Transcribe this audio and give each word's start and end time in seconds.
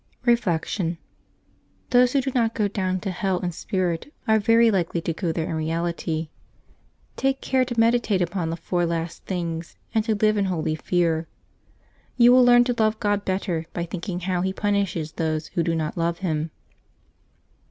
Reflection.— 0.25 0.97
Those 1.91 2.13
who 2.13 2.21
do 2.21 2.31
not 2.33 2.55
go 2.55 2.67
down 2.67 2.99
to 3.01 3.11
hell 3.11 3.37
in 3.41 3.51
spirit 3.51 4.11
are 4.27 4.39
very 4.39 4.71
likely 4.71 4.99
to 4.99 5.13
go 5.13 5.31
there 5.31 5.45
in 5.47 5.53
reality. 5.55 6.29
Take 7.15 7.39
care 7.39 7.63
to 7.65 7.79
meditate 7.79 8.19
upon 8.19 8.49
the 8.49 8.57
four 8.57 8.83
last 8.83 9.25
things, 9.25 9.75
and 9.93 10.03
to 10.05 10.15
live 10.15 10.37
in 10.37 10.45
holy 10.45 10.73
fear. 10.73 11.27
You 12.17 12.31
will 12.31 12.43
learn 12.43 12.63
to 12.63 12.75
love 12.79 12.99
God 12.99 13.23
better 13.25 13.67
by 13.73 13.85
thinking 13.85 14.21
how 14.21 14.41
He 14.41 14.53
punishes 14.53 15.11
those 15.11 15.49
who 15.49 15.61
do 15.61 15.75
not 15.75 15.95
love 15.95 16.17
Him. 16.17 16.49